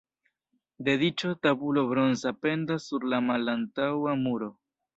[0.87, 4.53] Dediĉo tabulo bronza pendas sur la malantaŭa muro.